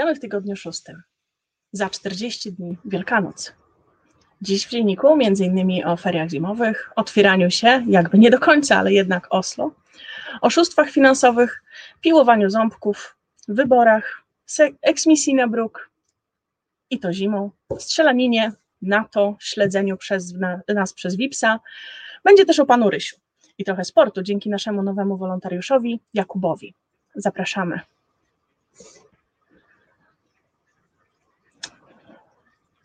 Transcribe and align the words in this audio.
Witamy 0.00 0.14
w 0.14 0.20
tygodniu 0.20 0.56
szóstym. 0.56 1.02
Za 1.72 1.90
40 1.90 2.52
dni 2.52 2.78
Wielkanoc. 2.84 3.52
Dziś 4.42 4.66
w 4.66 4.70
dzienniku 4.70 5.08
m.in. 5.12 5.86
o 5.86 5.96
feriach 5.96 6.30
zimowych, 6.30 6.90
otwieraniu 6.96 7.50
się, 7.50 7.84
jakby 7.88 8.18
nie 8.18 8.30
do 8.30 8.38
końca, 8.38 8.76
ale 8.76 8.92
jednak 8.92 9.26
Oslo, 9.30 9.74
oszustwach 10.40 10.90
finansowych, 10.90 11.62
piłowaniu 12.00 12.50
ząbków, 12.50 13.16
wyborach, 13.48 14.22
eksmisji 14.82 15.34
na 15.34 15.48
bruk 15.48 15.90
i 16.90 16.98
to 16.98 17.12
zimą, 17.12 17.50
strzelaninie, 17.78 18.52
NATO, 18.82 19.36
śledzeniu 19.40 19.96
przez 19.96 20.34
nas 20.74 20.92
przez 20.92 21.16
WIPSA. 21.16 21.60
Będzie 22.24 22.44
też 22.44 22.58
o 22.58 22.66
panu 22.66 22.90
Rysiu 22.90 23.16
i 23.58 23.64
trochę 23.64 23.84
sportu 23.84 24.22
dzięki 24.22 24.50
naszemu 24.50 24.82
nowemu 24.82 25.16
wolontariuszowi 25.16 26.00
Jakubowi. 26.14 26.74
Zapraszamy. 27.14 27.80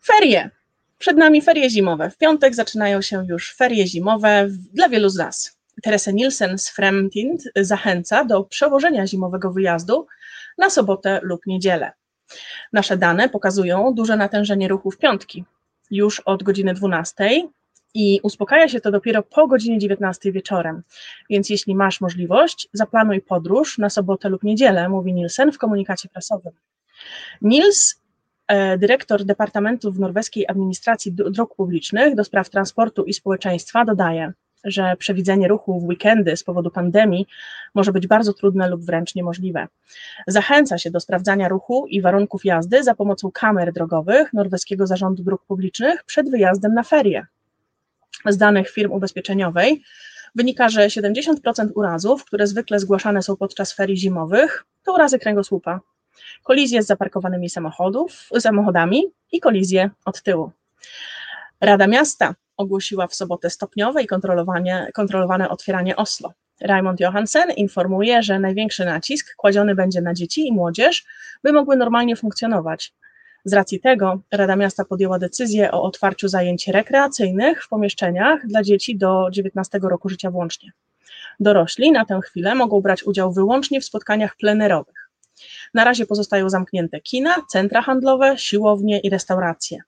Ferie. 0.06 0.50
Przed 0.98 1.16
nami 1.16 1.42
ferie 1.42 1.70
zimowe. 1.70 2.10
W 2.10 2.16
piątek 2.16 2.54
zaczynają 2.54 3.02
się 3.02 3.24
już 3.28 3.54
ferie 3.54 3.86
zimowe 3.86 4.48
dla 4.72 4.88
wielu 4.88 5.08
z 5.08 5.16
nas. 5.16 5.58
Teresa 5.82 6.10
Nielsen 6.10 6.58
z 6.58 6.70
Fremtind 6.70 7.42
zachęca 7.56 8.24
do 8.24 8.44
przełożenia 8.44 9.06
zimowego 9.06 9.52
wyjazdu 9.52 10.06
na 10.58 10.70
sobotę 10.70 11.20
lub 11.22 11.46
niedzielę. 11.46 11.92
Nasze 12.72 12.96
dane 12.96 13.28
pokazują 13.28 13.94
duże 13.94 14.16
natężenie 14.16 14.68
ruchu 14.68 14.90
w 14.90 14.98
piątki, 14.98 15.44
już 15.90 16.20
od 16.20 16.42
godziny 16.42 16.74
12 16.74 17.48
i 17.94 18.20
uspokaja 18.22 18.68
się 18.68 18.80
to 18.80 18.90
dopiero 18.90 19.22
po 19.22 19.46
godzinie 19.46 19.78
19 19.78 20.32
wieczorem. 20.32 20.82
Więc 21.30 21.50
jeśli 21.50 21.74
masz 21.74 22.00
możliwość, 22.00 22.68
zaplanuj 22.72 23.20
podróż 23.20 23.78
na 23.78 23.90
sobotę 23.90 24.28
lub 24.28 24.42
niedzielę, 24.42 24.88
mówi 24.88 25.14
Nielsen 25.14 25.52
w 25.52 25.58
komunikacie 25.58 26.08
prasowym. 26.08 26.52
Nils 27.42 28.05
dyrektor 28.78 29.24
Departamentu 29.24 29.92
w 29.92 30.00
norweskiej 30.00 30.46
administracji 30.48 31.12
dróg 31.12 31.54
publicznych 31.54 32.14
do 32.14 32.24
spraw 32.24 32.50
transportu 32.50 33.04
i 33.04 33.14
społeczeństwa 33.14 33.84
dodaje, 33.84 34.32
że 34.64 34.96
przewidzenie 34.96 35.48
ruchu 35.48 35.80
w 35.80 35.84
weekendy 35.84 36.36
z 36.36 36.44
powodu 36.44 36.70
pandemii 36.70 37.26
może 37.74 37.92
być 37.92 38.06
bardzo 38.06 38.32
trudne 38.32 38.68
lub 38.68 38.84
wręcz 38.84 39.14
niemożliwe. 39.14 39.68
Zachęca 40.26 40.78
się 40.78 40.90
do 40.90 41.00
sprawdzania 41.00 41.48
ruchu 41.48 41.86
i 41.86 42.00
warunków 42.00 42.44
jazdy 42.44 42.82
za 42.82 42.94
pomocą 42.94 43.30
kamer 43.30 43.72
drogowych 43.72 44.32
Norweskiego 44.32 44.86
Zarządu 44.86 45.22
Dróg 45.22 45.44
Publicznych 45.44 46.04
przed 46.04 46.30
wyjazdem 46.30 46.74
na 46.74 46.82
ferie. 46.82 47.26
Z 48.26 48.36
danych 48.36 48.70
firm 48.70 48.92
ubezpieczeniowej 48.92 49.82
wynika, 50.34 50.68
że 50.68 50.86
70% 50.86 51.34
urazów, 51.74 52.24
które 52.24 52.46
zwykle 52.46 52.78
zgłaszane 52.78 53.22
są 53.22 53.36
podczas 53.36 53.72
ferii 53.72 53.96
zimowych, 53.96 54.64
to 54.84 54.94
urazy 54.94 55.18
kręgosłupa, 55.18 55.80
kolizje 56.42 56.82
z 56.82 56.86
zaparkowanymi 56.86 57.50
samochodów, 57.50 58.28
samochodami 58.38 59.02
i 59.32 59.40
kolizje 59.40 59.90
od 60.04 60.22
tyłu. 60.22 60.50
Rada 61.60 61.86
Miasta 61.86 62.34
ogłosiła 62.56 63.06
w 63.06 63.14
sobotę 63.14 63.50
stopniowe 63.50 64.02
i 64.02 64.06
kontrolowane 64.92 65.48
otwieranie 65.48 65.96
Oslo. 65.96 66.32
Raymond 66.60 67.00
Johansen 67.00 67.50
informuje, 67.50 68.22
że 68.22 68.38
największy 68.38 68.84
nacisk 68.84 69.36
kładziony 69.36 69.74
będzie 69.74 70.00
na 70.00 70.14
dzieci 70.14 70.46
i 70.46 70.52
młodzież, 70.52 71.04
by 71.42 71.52
mogły 71.52 71.76
normalnie 71.76 72.16
funkcjonować. 72.16 72.92
Z 73.44 73.52
racji 73.52 73.80
tego 73.80 74.20
Rada 74.32 74.56
Miasta 74.56 74.84
podjęła 74.84 75.18
decyzję 75.18 75.72
o 75.72 75.82
otwarciu 75.82 76.28
zajęć 76.28 76.68
rekreacyjnych 76.68 77.64
w 77.64 77.68
pomieszczeniach 77.68 78.46
dla 78.46 78.62
dzieci 78.62 78.96
do 78.96 79.28
19 79.30 79.78
roku 79.82 80.08
życia 80.08 80.30
włącznie. 80.30 80.72
Dorośli 81.40 81.92
na 81.92 82.04
tę 82.04 82.20
chwilę 82.24 82.54
mogą 82.54 82.80
brać 82.80 83.04
udział 83.04 83.32
wyłącznie 83.32 83.80
w 83.80 83.84
spotkaniach 83.84 84.36
plenerowych. 84.36 85.05
Na 85.74 85.84
razie 85.84 86.06
pozostają 86.06 86.50
zamknięte 86.50 87.00
kina, 87.00 87.36
centra 87.48 87.82
handlowe, 87.82 88.38
siłownie 88.38 89.00
i 89.00 89.10
restauracje. 89.10 89.82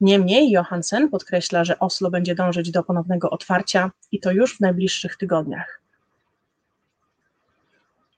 Niemniej 0.00 0.50
Johansen 0.50 1.08
podkreśla, 1.08 1.64
że 1.64 1.78
Oslo 1.78 2.10
będzie 2.10 2.34
dążyć 2.34 2.70
do 2.70 2.82
ponownego 2.82 3.30
otwarcia 3.30 3.90
i 4.12 4.20
to 4.20 4.30
już 4.30 4.56
w 4.56 4.60
najbliższych 4.60 5.16
tygodniach. 5.16 5.80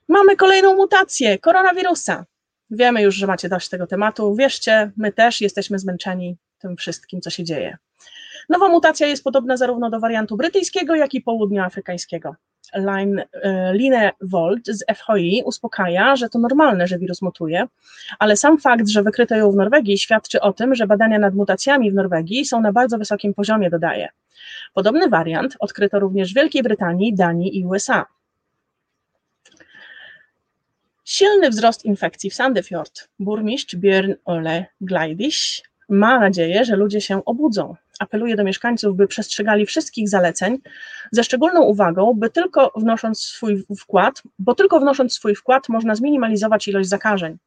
Mamy 0.09 0.37
kolejną 0.37 0.77
mutację 0.77 1.39
koronawirusa. 1.39 2.25
Wiemy 2.71 3.03
już, 3.03 3.15
że 3.15 3.27
macie 3.27 3.49
dość 3.49 3.69
tego 3.69 3.87
tematu. 3.87 4.35
Wierzcie, 4.35 4.93
my 4.97 5.13
też 5.13 5.41
jesteśmy 5.41 5.79
zmęczeni 5.79 6.37
tym 6.59 6.77
wszystkim, 6.77 7.21
co 7.21 7.31
się 7.31 7.45
dzieje. 7.45 7.77
Nowa 8.49 8.69
mutacja 8.69 9.07
jest 9.07 9.25
podobna 9.25 9.57
zarówno 9.57 9.91
do 9.91 10.01
wariantu 10.01 10.37
brytyjskiego, 10.37 10.95
jak 10.95 11.15
i 11.15 11.21
południoafrykańskiego. 11.21 12.35
Line, 12.75 13.25
e, 13.33 13.75
Line 13.75 14.13
Volt 14.21 14.67
z 14.67 14.85
FHI 14.97 15.43
uspokaja, 15.45 16.17
że 16.17 16.29
to 16.29 16.39
normalne, 16.39 16.87
że 16.87 16.99
wirus 16.99 17.23
mutuje, 17.23 17.67
ale 18.19 18.37
sam 18.37 18.59
fakt, 18.59 18.89
że 18.89 19.03
wykryto 19.03 19.35
ją 19.35 19.53
w 19.53 19.57
Norwegii 19.57 19.99
świadczy 19.99 20.41
o 20.41 20.53
tym, 20.53 20.75
że 20.75 20.87
badania 20.87 21.19
nad 21.19 21.35
mutacjami 21.35 21.91
w 21.91 21.95
Norwegii 21.95 22.45
są 22.45 22.61
na 22.61 22.73
bardzo 22.73 22.99
wysokim 22.99 23.35
poziomie, 23.35 23.71
dodaje. 23.71 24.09
Podobny 24.75 25.09
wariant 25.09 25.57
odkryto 25.61 25.99
również 25.99 26.33
w 26.33 26.37
Wielkiej 26.37 26.63
Brytanii, 26.63 27.15
Danii 27.15 27.59
i 27.59 27.67
USA. 27.67 28.07
Silny 31.05 31.51
wzrost 31.51 31.85
infekcji 31.85 32.31
w 32.31 32.35
Sandefjord. 32.35 33.09
Burmistrz 33.19 33.77
Björn 33.77 34.15
Ole 34.25 34.67
Gleidisch 34.81 35.72
ma 35.93 36.21
nadzieję, 36.21 36.65
że 36.65 36.77
ludzie 36.77 37.01
się 37.01 37.25
obudzą 37.25 37.77
apeluje 38.03 38.37
do 38.37 38.45
mieszkańców, 38.45 38.97
by 38.97 39.07
przestrzegali 39.07 39.67
wszystkich 39.67 40.09
zaleceń, 40.09 40.59
ze 41.13 41.25
szczególną 41.25 41.63
uwagą, 41.63 42.15
by 42.15 42.31
tylko 42.31 42.73
wnosząc 42.77 43.21
swój 43.21 43.65
wkład, 43.79 44.23
bo 44.39 44.55
tylko 44.55 44.81
wnosząc 44.81 45.15
swój 45.15 45.35
wkład 45.35 45.69
można 45.69 45.95
zminimalizować 45.95 46.69
ilość 46.69 46.89
zakażeń. 46.89 47.39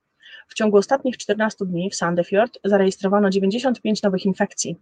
W 0.48 0.54
ciągu 0.54 0.78
ostatnich 0.78 1.18
14 1.18 1.66
dni 1.66 1.90
w 1.90 1.96
Sandefjord 1.96 2.60
zarejestrowano 2.64 3.30
95 3.30 4.04
nowych 4.04 4.26
infekcji. 4.26 4.78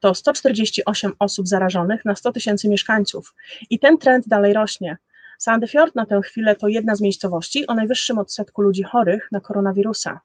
To 0.00 0.14
148 0.14 1.12
osób 1.18 1.48
zarażonych 1.48 2.04
na 2.04 2.16
100 2.16 2.32
tysięcy 2.32 2.68
mieszkańców. 2.68 3.34
I 3.70 3.78
ten 3.78 3.98
trend 3.98 4.28
dalej 4.28 4.52
rośnie. 4.52 4.96
Sandefjord 5.38 5.94
na 5.94 6.06
tę 6.06 6.20
chwilę 6.22 6.56
to 6.56 6.68
jedna 6.68 6.94
z 6.94 7.00
miejscowości 7.00 7.66
o 7.66 7.74
najwyższym 7.74 8.18
odsetku 8.18 8.62
ludzi 8.62 8.82
chorych 8.82 9.28
na 9.32 9.40
koronawirusa. 9.40 10.20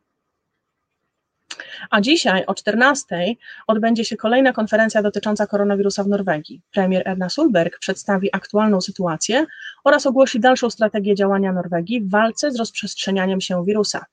A 1.90 2.02
dzisiaj 2.02 2.46
o 2.46 2.54
14 2.54 3.36
odbędzie 3.68 4.06
się 4.06 4.18
kolejna 4.18 4.54
konferencja 4.54 5.02
dotycząca 5.02 5.48
koronawirusa 5.48 6.04
w 6.04 6.08
Norwegii. 6.08 6.62
Premier 6.74 7.08
Erna 7.08 7.30
Solberg 7.30 7.80
przedstawi 7.80 8.36
aktualną 8.36 8.82
sytuację 8.82 9.46
oraz 9.84 10.06
ogłosi 10.06 10.40
dalszą 10.40 10.70
strategię 10.70 11.16
działania 11.16 11.54
Norwegii 11.54 12.02
w 12.02 12.10
walce 12.10 12.52
z 12.52 12.56
rozprzestrzenianiem 12.56 13.42
się 13.42 13.66
wirusa. 13.66 14.06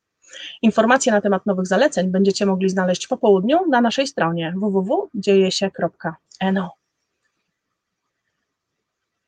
Informacje 0.63 1.13
na 1.13 1.21
temat 1.21 1.47
nowych 1.47 1.67
zaleceń 1.67 2.11
będziecie 2.11 2.47
mogli 2.47 2.69
znaleźć 2.69 3.07
po 3.07 3.17
południu 3.17 3.59
na 3.71 3.81
naszej 3.81 4.07
stronie 4.07 4.55
www.dziejesie.no. 4.57 6.80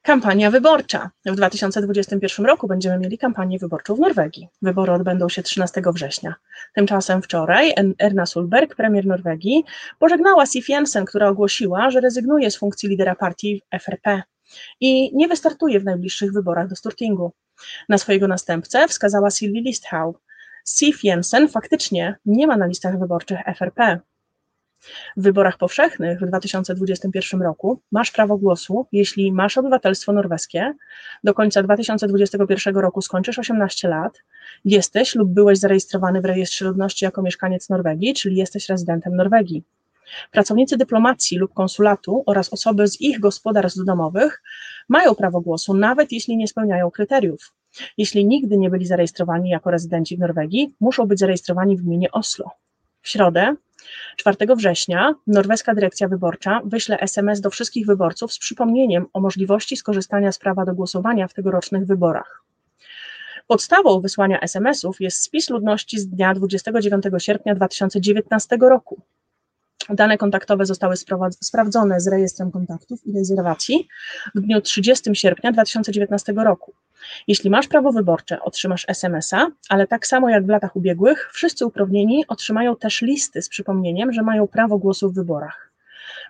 Kampania 0.03 0.51
wyborcza. 0.51 1.11
W 1.27 1.37
2021 1.37 2.47
roku 2.47 2.69
będziemy 2.69 2.99
mieli 2.99 3.19
kampanię 3.19 3.59
wyborczą 3.59 3.95
w 3.95 4.01
Norwegii. 4.01 4.49
Wybory 4.63 4.93
odbędą 4.93 5.29
się 5.29 5.43
13 5.43 5.83
września. 5.95 6.35
Tymczasem 6.75 7.23
wczoraj 7.23 7.75
Erna 7.99 8.27
Solberg, 8.27 8.75
premier 8.75 9.07
Norwegii, 9.07 9.65
pożegnała 9.99 10.47
Sif 10.47 10.69
Jensen, 10.69 11.05
która 11.05 11.29
ogłosiła, 11.29 11.91
że 11.91 12.01
rezygnuje 12.01 12.51
z 12.51 12.57
funkcji 12.57 12.89
lidera 12.89 13.15
partii 13.15 13.63
FRP 13.81 14.23
i 14.81 15.17
nie 15.17 15.29
wystartuje 15.29 15.81
w 15.81 15.85
najbliższych 15.85 16.33
wyborach 16.33 16.69
do 16.69 16.77
Stortingu. 16.77 17.33
Na 17.89 17.99
swojego 17.99 18.29
następcę 18.29 18.89
wskazała 18.89 19.31
Sylvie 19.31 19.61
Listhaug. 19.61 20.21
Sif 20.69 21.05
Jensen 21.05 21.49
faktycznie 21.49 22.17
nie 22.27 22.47
ma 22.47 22.57
na 22.57 22.67
listach 22.67 22.99
wyborczych 22.99 23.39
FRP, 23.57 24.01
w 25.17 25.23
wyborach 25.23 25.59
powszechnych 25.59 26.21
w 26.21 26.27
2021 26.27 27.43
roku 27.43 27.81
masz 27.93 28.11
prawo 28.11 28.39
głosu, 28.39 28.87
jeśli 28.93 29.33
masz 29.33 29.59
obywatelstwo 29.59 30.13
norweskie, 30.13 30.75
do 31.25 31.35
końca 31.35 31.63
2021 31.63 32.77
roku 32.77 33.03
skończysz 33.03 33.39
18 33.39 33.89
lat, 33.89 34.23
jesteś 34.65 35.15
lub 35.15 35.29
byłeś 35.29 35.59
zarejestrowany 35.59 36.21
w 36.21 36.25
rejestrze 36.25 36.65
ludności 36.65 37.05
jako 37.05 37.23
mieszkaniec 37.23 37.69
Norwegii, 37.69 38.15
czyli 38.15 38.37
jesteś 38.37 38.69
rezydentem 38.69 39.17
Norwegii. 39.17 39.65
Pracownicy 40.31 40.77
dyplomacji 40.77 41.39
lub 41.39 41.55
konsulatu 41.55 42.23
oraz 42.27 42.53
osoby 42.53 42.89
z 42.89 43.01
ich 43.01 43.21
gospodarstw 43.21 43.85
domowych 43.85 44.43
mają 44.89 45.15
prawo 45.15 45.41
głosu, 45.41 45.75
nawet 45.75 46.13
jeśli 46.13 46.37
nie 46.37 46.49
spełniają 46.49 46.91
kryteriów. 46.91 47.53
Jeśli 47.99 48.27
nigdy 48.27 48.59
nie 48.59 48.71
byli 48.71 48.87
zarejestrowani 48.87 49.51
jako 49.51 49.71
rezydenci 49.71 50.17
w 50.17 50.21
Norwegii, 50.21 50.75
muszą 50.81 51.07
być 51.07 51.19
zarejestrowani 51.19 51.77
w 51.77 51.83
gminie 51.83 52.11
Oslo. 52.11 52.51
W 53.03 53.09
środę 53.09 53.55
4 54.17 54.37
września 54.57 55.15
norweska 55.27 55.75
dyrekcja 55.75 56.09
wyborcza 56.09 56.61
wyśle 56.65 57.01
SMS 57.01 57.41
do 57.41 57.51
wszystkich 57.51 57.87
wyborców 57.87 58.33
z 58.33 58.39
przypomnieniem 58.39 59.07
o 59.13 59.21
możliwości 59.21 59.77
skorzystania 59.77 60.33
z 60.33 60.39
prawa 60.39 60.65
do 60.65 60.75
głosowania 60.75 61.29
w 61.29 61.35
tegorocznych 61.35 61.87
wyborach. 61.87 62.43
Podstawą 63.47 64.01
wysłania 64.01 64.41
SMS-ów 64.41 65.01
jest 65.01 65.23
spis 65.23 65.51
ludności 65.51 65.99
z 65.99 66.09
dnia 66.09 66.35
29 66.35 67.05
sierpnia 67.19 67.55
2019 67.55 68.57
roku. 68.61 69.01
Dane 69.91 70.19
kontaktowe 70.19 70.67
zostały 70.67 70.95
sprawdzone 71.41 72.01
z 72.01 72.09
rejestrem 72.09 72.51
kontaktów 72.51 73.07
i 73.07 73.13
rezerwacji 73.13 73.89
w 74.35 74.41
dniu 74.41 74.61
30 74.61 75.11
sierpnia 75.15 75.53
2019 75.53 76.33
roku. 76.33 76.75
Jeśli 77.29 77.51
masz 77.51 77.69
prawo 77.69 77.93
wyborcze, 77.93 78.41
otrzymasz 78.41 78.85
SMS-a, 78.89 79.49
ale 79.69 79.87
tak 79.87 80.07
samo 80.07 80.29
jak 80.29 80.47
w 80.47 80.49
latach 80.49 80.77
ubiegłych, 80.77 81.31
wszyscy 81.33 81.67
uprawnieni 81.67 82.25
otrzymają 82.29 82.77
też 82.77 83.03
listy 83.03 83.43
z 83.43 83.49
przypomnieniem, 83.49 84.13
że 84.13 84.23
mają 84.23 84.47
prawo 84.47 84.79
głosu 84.79 85.11
w 85.11 85.15
wyborach. 85.15 85.73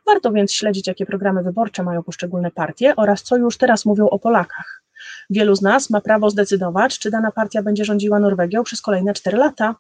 Warto 0.06 0.32
więc 0.32 0.52
śledzić, 0.52 0.86
jakie 0.86 1.06
programy 1.06 1.42
wyborcze 1.42 1.82
mają 1.82 2.02
poszczególne 2.02 2.50
partie 2.50 2.96
oraz 2.96 3.22
co 3.22 3.36
już 3.36 3.58
teraz 3.58 3.84
mówią 3.84 4.08
o 4.08 4.18
Polakach. 4.18 4.82
Wielu 5.30 5.54
z 5.54 5.62
nas 5.62 5.90
ma 5.90 6.00
prawo 6.00 6.30
zdecydować, 6.30 6.98
czy 6.98 7.10
dana 7.10 7.30
partia 7.30 7.62
będzie 7.62 7.84
rządziła 7.84 8.18
Norwegią 8.18 8.64
przez 8.64 8.82
kolejne 8.82 9.14
4 9.14 9.38
lata. 9.38 9.74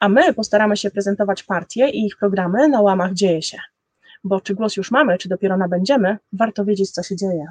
A 0.00 0.08
my 0.08 0.34
postaramy 0.34 0.76
się 0.76 0.90
prezentować 0.90 1.42
partie 1.42 1.88
i 1.88 2.06
ich 2.06 2.16
programy 2.16 2.68
na 2.68 2.80
łamach 2.80 3.12
Dzieje 3.12 3.42
się. 3.42 3.58
Bo 4.24 4.40
czy 4.40 4.54
głos 4.54 4.76
już 4.76 4.90
mamy, 4.90 5.18
czy 5.18 5.28
dopiero 5.28 5.56
nabędziemy, 5.56 6.18
warto 6.32 6.64
wiedzieć, 6.64 6.90
co 6.90 7.02
się 7.02 7.16
dzieje. 7.16 7.46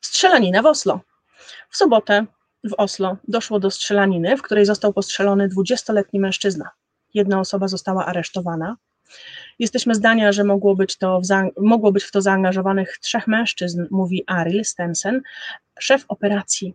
Strzelanina 0.00 0.62
w 0.62 0.66
Oslo. 0.66 1.00
W 1.70 1.76
sobotę 1.76 2.26
w 2.64 2.74
Oslo 2.78 3.16
doszło 3.28 3.60
do 3.60 3.70
strzelaniny, 3.70 4.36
w 4.36 4.42
której 4.42 4.66
został 4.66 4.92
postrzelony 4.92 5.48
20-letni 5.48 6.20
mężczyzna. 6.20 6.70
Jedna 7.14 7.40
osoba 7.40 7.68
została 7.68 8.06
aresztowana. 8.06 8.76
Jesteśmy 9.58 9.94
zdania, 9.94 10.32
że 10.32 10.44
mogło 10.44 10.76
być, 10.76 10.98
to 10.98 11.20
mogło 11.60 11.92
być 11.92 12.04
w 12.04 12.10
to 12.10 12.22
zaangażowanych 12.22 12.98
trzech 12.98 13.26
mężczyzn, 13.26 13.86
mówi 13.90 14.24
Aril 14.26 14.64
Stensen, 14.64 15.22
szef 15.78 16.04
operacji. 16.08 16.74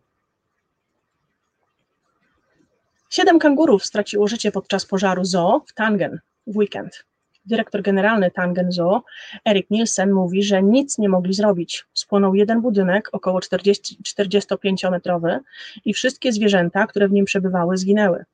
Siedem 3.14 3.40
kangurów 3.40 3.86
straciło 3.86 4.28
życie 4.28 4.52
podczas 4.52 4.86
pożaru 4.86 5.26
zoo 5.26 5.64
w 5.68 5.74
Tangen 5.74 6.20
w 6.48 6.58
weekend. 6.58 7.06
Dyrektor 7.46 7.82
generalny 7.82 8.32
Tangen 8.32 8.72
Zoo, 8.72 9.04
Erik 9.46 9.70
Nielsen, 9.70 10.12
mówi, 10.12 10.44
że 10.44 10.64
nic 10.64 10.98
nie 10.98 11.10
mogli 11.10 11.34
zrobić. 11.34 11.86
Spłonął 11.94 12.36
jeden 12.36 12.62
budynek, 12.62 13.10
około 13.12 13.42
40, 13.42 13.98
45-metrowy 14.04 15.40
i 15.86 15.94
wszystkie 15.94 16.32
zwierzęta, 16.32 16.88
które 16.88 17.08
w 17.08 17.12
nim 17.12 17.26
przebywały, 17.26 17.78
zginęły. 17.78 18.26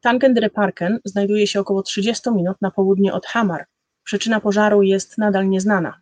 Tangendry-Parken 0.00 0.98
znajduje 1.04 1.46
się 1.46 1.60
około 1.60 1.82
30 1.82 2.30
minut 2.30 2.56
na 2.60 2.70
południe 2.70 3.12
od 3.12 3.26
Hamar. 3.26 3.66
Przyczyna 4.04 4.40
pożaru 4.40 4.82
jest 4.82 5.18
nadal 5.18 5.48
nieznana. 5.48 5.99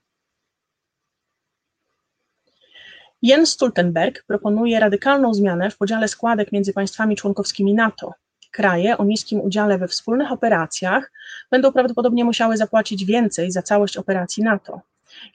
Jens 3.22 3.50
Stoltenberg 3.50 4.24
proponuje 4.26 4.80
radykalną 4.80 5.34
zmianę 5.34 5.70
w 5.70 5.76
podziale 5.76 6.08
składek 6.08 6.52
między 6.52 6.72
państwami 6.72 7.16
członkowskimi 7.16 7.74
NATO. 7.74 8.12
Kraje 8.50 8.98
o 8.98 9.04
niskim 9.04 9.40
udziale 9.40 9.78
we 9.78 9.88
wspólnych 9.88 10.32
operacjach 10.32 11.12
będą 11.50 11.72
prawdopodobnie 11.72 12.24
musiały 12.24 12.56
zapłacić 12.56 13.04
więcej 13.04 13.52
za 13.52 13.62
całość 13.62 13.96
operacji 13.96 14.42
NATO. 14.42 14.80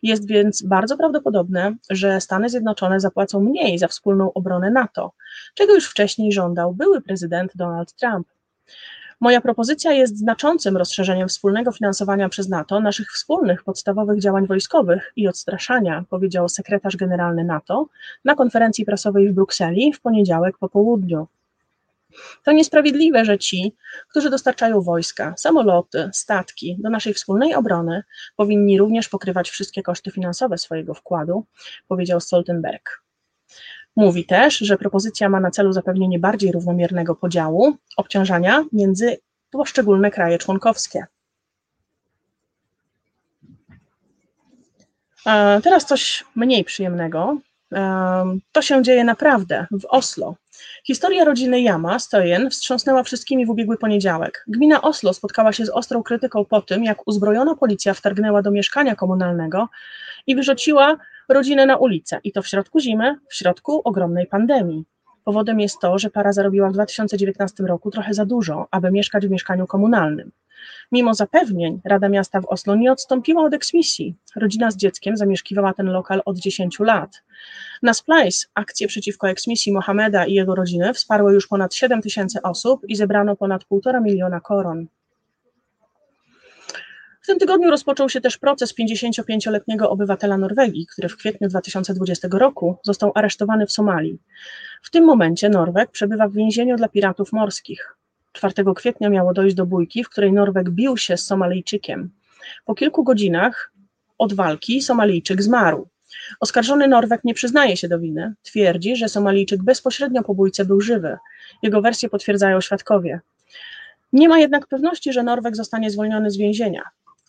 Jest 0.03 0.27
więc 0.27 0.61
bardzo 0.61 0.97
prawdopodobne, 0.97 1.75
że 1.89 2.21
Stany 2.21 2.49
Zjednoczone 2.49 2.99
zapłacą 2.99 3.39
mniej 3.39 3.79
za 3.79 3.87
wspólną 3.87 4.33
obronę 4.33 4.71
NATO, 4.71 5.11
czego 5.53 5.73
już 5.75 5.89
wcześniej 5.89 6.31
żądał 6.31 6.73
były 6.73 7.01
prezydent 7.01 7.51
Donald 7.55 7.93
Trump. 7.93 8.27
Moja 9.23 9.41
propozycja 9.41 9.91
jest 9.91 10.17
znaczącym 10.17 10.77
rozszerzeniem 10.77 11.27
wspólnego 11.27 11.71
finansowania 11.71 12.29
przez 12.29 12.49
NATO 12.49 12.79
naszych 12.79 13.11
wspólnych 13.11 13.63
podstawowych 13.63 14.19
działań 14.19 14.47
wojskowych 14.47 15.13
i 15.15 15.27
odstraszania, 15.27 16.03
powiedział 16.09 16.49
sekretarz 16.49 16.97
generalny 16.97 17.43
NATO 17.43 17.87
na 18.25 18.35
konferencji 18.35 18.85
prasowej 18.85 19.29
w 19.29 19.33
Brukseli 19.33 19.93
w 19.93 20.01
poniedziałek 20.01 20.57
po 20.57 20.69
południu. 20.69 21.27
To 22.43 22.51
niesprawiedliwe, 22.51 23.25
że 23.25 23.37
ci, 23.37 23.75
którzy 24.09 24.29
dostarczają 24.29 24.81
wojska, 24.81 25.33
samoloty, 25.37 26.09
statki 26.13 26.77
do 26.79 26.89
naszej 26.89 27.13
wspólnej 27.13 27.55
obrony, 27.55 28.03
powinni 28.35 28.79
również 28.79 29.09
pokrywać 29.09 29.49
wszystkie 29.49 29.83
koszty 29.83 30.11
finansowe 30.11 30.57
swojego 30.57 30.93
wkładu, 30.93 31.45
powiedział 31.87 32.21
Stoltenberg. 32.21 33.02
Mówi 33.95 34.25
też, 34.25 34.57
że 34.57 34.77
propozycja 34.77 35.29
ma 35.29 35.39
na 35.39 35.51
celu 35.51 35.73
zapewnienie 35.73 36.19
bardziej 36.19 36.51
równomiernego 36.51 37.15
podziału 37.15 37.77
obciążania 37.97 38.65
między 38.71 39.17
poszczególne 39.51 40.11
kraje 40.11 40.37
członkowskie. 40.37 41.05
Teraz 45.63 45.85
coś 45.85 46.23
mniej 46.35 46.63
przyjemnego. 46.63 47.37
To 48.51 48.61
się 48.61 48.83
dzieje 48.83 49.03
naprawdę 49.03 49.67
w 49.71 49.85
Oslo. 49.89 50.35
Historia 50.83 51.23
rodziny 51.23 51.61
Jama 51.61 51.99
Stojen 51.99 52.49
wstrząsnęła 52.49 53.03
wszystkimi 53.03 53.45
w 53.45 53.49
ubiegły 53.49 53.77
poniedziałek. 53.77 54.45
Gmina 54.47 54.81
Oslo 54.81 55.13
spotkała 55.13 55.53
się 55.53 55.65
z 55.65 55.69
ostrą 55.69 56.03
krytyką 56.03 56.45
po 56.45 56.61
tym, 56.61 56.83
jak 56.83 57.07
uzbrojona 57.07 57.55
policja 57.55 57.93
wtargnęła 57.93 58.41
do 58.41 58.51
mieszkania 58.51 58.95
komunalnego 58.95 59.69
i 60.27 60.35
wyrzuciła 60.35 60.97
rodzinę 61.29 61.65
na 61.65 61.77
ulicę 61.77 62.19
i 62.23 62.31
to 62.31 62.41
w 62.41 62.47
środku 62.47 62.79
zimy, 62.79 63.15
w 63.29 63.35
środku 63.35 63.81
ogromnej 63.83 64.27
pandemii. 64.27 64.85
Powodem 65.23 65.59
jest 65.59 65.79
to, 65.79 65.99
że 65.99 66.09
para 66.09 66.33
zarobiła 66.33 66.69
w 66.69 66.73
2019 66.73 67.63
roku 67.63 67.91
trochę 67.91 68.13
za 68.13 68.25
dużo, 68.25 68.67
aby 68.71 68.91
mieszkać 68.91 69.27
w 69.27 69.31
mieszkaniu 69.31 69.67
komunalnym. 69.67 70.31
Mimo 70.91 71.13
zapewnień 71.13 71.81
Rada 71.85 72.09
Miasta 72.09 72.41
w 72.41 72.45
Oslo 72.45 72.75
nie 72.75 72.91
odstąpiła 72.91 73.43
od 73.43 73.53
eksmisji. 73.53 74.15
Rodzina 74.35 74.71
z 74.71 74.75
dzieckiem 74.75 75.17
zamieszkiwała 75.17 75.73
ten 75.73 75.85
lokal 75.85 76.21
od 76.25 76.39
10 76.39 76.79
lat. 76.79 77.23
Na 77.83 77.93
Splice 77.93 78.47
akcje 78.53 78.87
przeciwko 78.87 79.29
eksmisji 79.29 79.71
Mohameda 79.71 80.25
i 80.25 80.33
jego 80.33 80.55
rodziny 80.55 80.93
wsparły 80.93 81.33
już 81.33 81.47
ponad 81.47 81.75
7 81.75 82.01
tysięcy 82.01 82.41
osób 82.41 82.81
i 82.87 82.95
zebrano 82.95 83.35
ponad 83.35 83.65
1,5 83.71 84.01
miliona 84.01 84.39
koron. 84.39 84.87
W 87.23 87.25
tym 87.25 87.39
tygodniu 87.39 87.69
rozpoczął 87.69 88.09
się 88.09 88.21
też 88.21 88.37
proces 88.37 88.73
55-letniego 88.79 89.89
obywatela 89.89 90.37
Norwegii, 90.37 90.85
który 90.85 91.09
w 91.09 91.17
kwietniu 91.17 91.49
2020 91.49 92.27
roku 92.31 92.77
został 92.83 93.11
aresztowany 93.15 93.65
w 93.67 93.71
Somalii. 93.71 94.19
W 94.81 94.91
tym 94.91 95.05
momencie 95.05 95.49
Norweg 95.49 95.91
przebywa 95.91 96.27
w 96.27 96.33
więzieniu 96.33 96.75
dla 96.75 96.87
piratów 96.87 97.31
morskich. 97.31 97.95
4 98.31 98.53
kwietnia 98.75 99.09
miało 99.09 99.33
dojść 99.33 99.55
do 99.55 99.65
bójki, 99.65 100.03
w 100.03 100.09
której 100.09 100.33
Norweg 100.33 100.69
bił 100.69 100.97
się 100.97 101.17
z 101.17 101.25
Somalijczykiem. 101.25 102.11
Po 102.65 102.75
kilku 102.75 103.03
godzinach 103.03 103.71
od 104.17 104.33
walki 104.33 104.81
Somalijczyk 104.81 105.43
zmarł. 105.43 105.87
Oskarżony 106.39 106.87
Norweg 106.87 107.23
nie 107.23 107.33
przyznaje 107.33 107.77
się 107.77 107.87
do 107.87 107.99
winy. 107.99 108.33
Twierdzi, 108.43 108.95
że 108.95 109.09
Somalijczyk 109.09 109.63
bezpośrednio 109.63 110.23
po 110.23 110.35
bójce 110.35 110.65
był 110.65 110.81
żywy. 110.81 111.17
Jego 111.61 111.81
wersję 111.81 112.09
potwierdzają 112.09 112.61
świadkowie. 112.61 113.19
Nie 114.13 114.29
ma 114.29 114.39
jednak 114.39 114.67
pewności, 114.67 115.13
że 115.13 115.23
Norweg 115.23 115.55
zostanie 115.55 115.91
zwolniony 115.91 116.31
z 116.31 116.37
więzienia. 116.37 116.83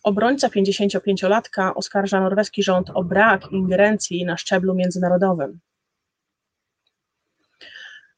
Obrońca 0.05 0.47
55-latka 0.47 1.73
oskarża 1.75 2.19
norweski 2.19 2.63
rząd 2.63 2.89
o 2.93 3.03
brak 3.03 3.51
ingerencji 3.51 4.25
na 4.25 4.37
szczeblu 4.37 4.75
międzynarodowym. 4.75 5.59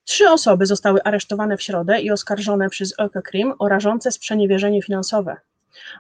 Trzy 0.04 0.30
osoby 0.30 0.66
zostały 0.66 1.04
aresztowane 1.04 1.58
w 1.58 1.62
środę 1.62 2.02
i 2.02 2.12
oskarżone 2.12 2.70
przez 2.70 2.94
Ökokrim 2.98 3.54
o 3.60 3.70
rażące 3.70 4.12
sprzeniewierzenie 4.12 4.82
finansowe. 4.82 5.38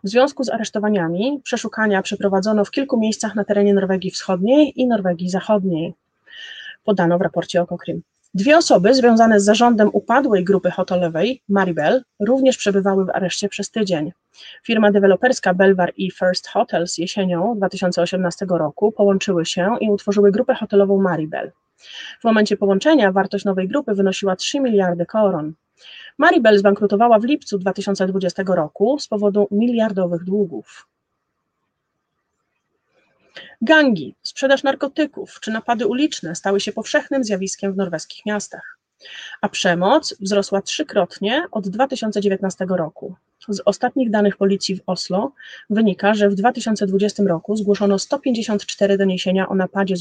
W 0.03 0.09
związku 0.09 0.43
z 0.43 0.49
aresztowaniami 0.49 1.41
przeszukania 1.43 2.01
przeprowadzono 2.01 2.65
w 2.65 2.71
kilku 2.71 2.99
miejscach 2.99 3.35
na 3.35 3.43
terenie 3.43 3.73
Norwegii 3.73 4.11
Wschodniej 4.11 4.81
i 4.81 4.87
Norwegii 4.87 5.29
Zachodniej. 5.29 5.93
Podano 6.83 7.17
w 7.17 7.21
raporcie 7.21 7.61
Ökokrim. 7.61 7.99
Dwie 8.37 8.57
osoby 8.57 8.93
związane 8.93 9.39
z 9.39 9.45
zarządem 9.45 9.89
upadłej 9.93 10.43
grupy 10.43 10.71
hotelowej, 10.71 11.41
Maribel, 11.49 12.03
również 12.19 12.57
przebywały 12.57 13.05
w 13.05 13.09
areszcie 13.09 13.49
przez 13.49 13.71
tydzień. 13.71 14.11
Firma 14.65 14.91
deweloperska 14.91 15.53
Belvar 15.53 15.93
i 15.95 16.11
First 16.11 16.47
Hotels 16.47 16.97
jesienią 16.97 17.55
2018 17.57 18.45
roku 18.49 18.91
połączyły 18.91 19.45
się 19.45 19.75
i 19.81 19.89
utworzyły 19.89 20.31
grupę 20.31 20.55
hotelową 20.55 21.01
Maribel. 21.01 21.51
W 22.21 22.23
momencie 22.23 22.57
połączenia 22.57 23.11
wartość 23.11 23.45
nowej 23.45 23.67
grupy 23.67 23.93
wynosiła 23.93 24.35
3 24.35 24.59
miliardy 24.59 25.05
koron. 25.05 25.53
Maribel 26.17 26.57
zbankrutowała 26.57 27.19
w 27.19 27.23
lipcu 27.23 27.57
2020 27.57 28.43
roku 28.47 28.99
z 28.99 29.07
powodu 29.07 29.47
miliardowych 29.51 30.23
długów. 30.23 30.87
Gangi, 33.61 34.15
sprzedaż 34.23 34.63
narkotyków 34.63 35.39
czy 35.41 35.51
napady 35.51 35.87
uliczne 35.87 36.35
stały 36.35 36.59
się 36.59 36.71
powszechnym 36.71 37.23
zjawiskiem 37.23 37.73
w 37.73 37.77
norweskich 37.77 38.25
miastach, 38.25 38.77
a 39.41 39.49
przemoc 39.49 40.15
wzrosła 40.19 40.61
trzykrotnie 40.61 41.45
od 41.51 41.69
2019 41.69 42.65
roku. 42.69 43.15
Z 43.49 43.61
ostatnich 43.65 44.09
danych 44.09 44.37
policji 44.37 44.75
w 44.75 44.81
Oslo 44.85 45.31
wynika, 45.69 46.13
że 46.13 46.29
w 46.29 46.35
2020 46.35 47.23
roku 47.23 47.55
zgłoszono 47.55 47.99
154 47.99 48.97
doniesienia 48.97 49.49
o 49.49 49.55
napadzie 49.55 49.97
z 49.97 49.99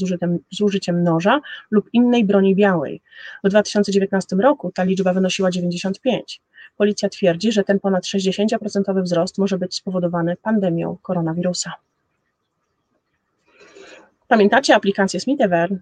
z 0.51 0.61
użyciem 0.61 1.03
noża 1.03 1.41
lub 1.71 1.89
innej 1.93 2.25
broni 2.25 2.55
białej. 2.55 3.01
W 3.43 3.49
2019 3.49 4.35
roku 4.35 4.71
ta 4.71 4.83
liczba 4.83 5.13
wynosiła 5.13 5.51
95. 5.51 6.41
Policja 6.77 7.09
twierdzi, 7.09 7.51
że 7.51 7.63
ten 7.63 7.79
ponad 7.79 8.03
60% 8.03 9.03
wzrost 9.03 9.37
może 9.37 9.57
być 9.57 9.75
spowodowany 9.75 10.35
pandemią 10.35 10.97
koronawirusa. 11.01 11.73
Pamiętacie 14.27 14.75
aplikację 14.75 15.19
Smithevern? 15.19 15.77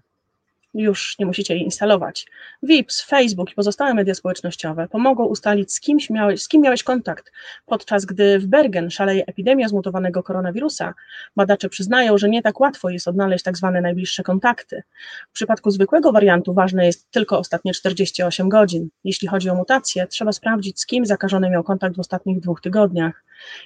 już 0.82 1.18
nie 1.18 1.26
musicie 1.26 1.54
jej 1.54 1.62
instalować. 1.62 2.26
VIPS, 2.62 3.02
Facebook 3.02 3.52
i 3.52 3.54
pozostałe 3.54 3.94
media 3.94 4.14
społecznościowe 4.14 4.88
pomogą 4.88 5.24
ustalić, 5.24 5.72
z, 5.72 5.80
kimś 5.80 6.10
miałeś, 6.10 6.42
z 6.42 6.48
kim 6.48 6.62
miałeś 6.62 6.82
kontakt, 6.82 7.32
podczas 7.66 8.04
gdy 8.04 8.38
w 8.38 8.46
Bergen 8.46 8.90
szaleje 8.90 9.26
epidemia 9.26 9.68
zmutowanego 9.68 10.22
koronawirusa. 10.22 10.94
Badacze 11.36 11.68
przyznają, 11.68 12.18
że 12.18 12.28
nie 12.28 12.42
tak 12.42 12.60
łatwo 12.60 12.90
jest 12.90 13.08
odnaleźć 13.08 13.44
tak 13.44 13.56
zwane 13.56 13.80
najbliższe 13.80 14.22
kontakty. 14.22 14.82
W 15.30 15.32
przypadku 15.32 15.70
zwykłego 15.70 16.12
wariantu 16.12 16.54
ważne 16.54 16.86
jest 16.86 17.10
tylko 17.10 17.38
ostatnie 17.38 17.72
48 17.74 18.48
godzin. 18.48 18.88
Jeśli 19.04 19.28
chodzi 19.28 19.50
o 19.50 19.54
mutację, 19.54 20.06
trzeba 20.06 20.32
sprawdzić, 20.32 20.80
z 20.80 20.86
kim 20.86 21.06
zakażony 21.06 21.50
miał 21.50 21.62
kontakt 21.64 21.96
w 21.96 22.00
ostatnich 22.00 22.40
dwóch 22.40 22.60
tygodniach. 22.60 23.24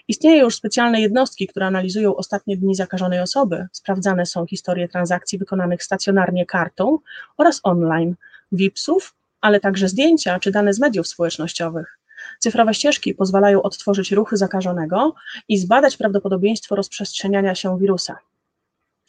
Istnieją 0.09 0.45
już 0.45 0.57
specjalne 0.57 1.01
jednostki, 1.01 1.47
które 1.47 1.67
analizują 1.67 2.17
ostatnie 2.17 2.57
dni 2.57 2.75
zakażonej 2.75 3.21
osoby. 3.21 3.67
Sprawdzane 3.73 4.27
są 4.27 4.47
historie 4.47 4.89
transakcji 4.89 5.39
wykonanych 5.39 5.83
stacjonarnie 5.83 6.47
kartą 6.47 6.99
oraz 7.37 7.61
online, 7.63 8.15
VIPsów, 8.53 9.15
ale 9.41 9.61
także 9.61 9.89
zdjęcia 9.89 10.39
czy 10.39 10.51
dane 10.51 10.75
z 10.75 10.81
mediów 10.81 11.09
społecznościowych. 11.09 11.99
Cyfrowe 12.39 12.75
ścieżki 12.75 13.15
pozwalają 13.15 13.63
odtworzyć 13.63 14.13
ruchy 14.13 14.37
zakażonego 14.37 15.15
i 15.49 15.59
zbadać 15.59 15.97
prawdopodobieństwo 15.97 16.77
rozprzestrzeniania 16.77 17.55
się 17.55 17.79
wirusa. 17.79 18.19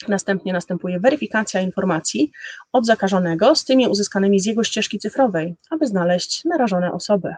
Następnie 0.08 0.54
następuje 0.54 1.00
weryfikacja 1.00 1.62
informacji 1.62 2.32
od 2.72 2.86
zakażonego 2.86 3.56
z 3.56 3.66
tymi 3.66 3.88
uzyskanymi 3.88 4.40
z 4.40 4.46
jego 4.46 4.64
ścieżki 4.64 5.00
cyfrowej, 5.00 5.56
aby 5.70 5.88
znaleźć 5.88 6.46
narażone 6.46 6.92
osoby. 6.92 7.36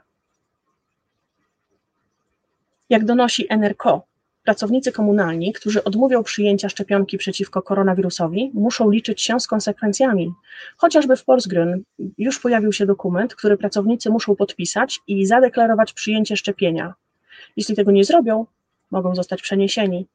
Jak 2.93 3.05
donosi 3.05 3.47
NRK, 3.49 4.01
pracownicy 4.43 4.91
komunalni, 4.91 5.53
którzy 5.53 5.83
odmówią 5.83 6.23
przyjęcia 6.23 6.69
szczepionki 6.69 7.17
przeciwko 7.17 7.61
koronawirusowi, 7.61 8.51
muszą 8.53 8.89
liczyć 8.89 9.21
się 9.21 9.39
z 9.39 9.47
konsekwencjami. 9.47 10.33
Chociażby 10.77 11.15
w 11.15 11.23
Porsgrunn 11.23 11.83
już 12.17 12.39
pojawił 12.39 12.73
się 12.73 12.85
dokument, 12.85 13.35
który 13.35 13.57
pracownicy 13.57 14.09
muszą 14.09 14.35
podpisać 14.35 14.99
i 15.07 15.25
zadeklarować 15.25 15.93
przyjęcie 15.93 16.37
szczepienia. 16.37 16.93
Jeśli 17.57 17.75
tego 17.75 17.91
nie 17.91 18.05
zrobią, 18.05 18.45
mogą 18.91 19.15
zostać 19.15 19.41
przeniesieni. 19.41 20.07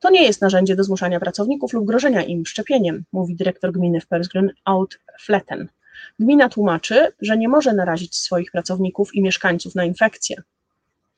To 0.00 0.10
nie 0.10 0.22
jest 0.22 0.40
narzędzie 0.40 0.76
do 0.76 0.84
zmuszania 0.84 1.20
pracowników 1.20 1.72
lub 1.72 1.84
grożenia 1.84 2.22
im 2.22 2.46
szczepieniem, 2.46 3.04
mówi 3.12 3.36
dyrektor 3.36 3.72
gminy 3.72 4.00
w 4.00 4.06
Persgrün, 4.06 4.50
Out 4.64 4.98
Fletten. 5.20 5.68
Gmina 6.20 6.48
tłumaczy, 6.48 7.08
że 7.20 7.36
nie 7.36 7.48
może 7.48 7.72
narazić 7.72 8.16
swoich 8.16 8.50
pracowników 8.50 9.14
i 9.14 9.22
mieszkańców 9.22 9.74
na 9.74 9.84
infekcję. 9.84 10.36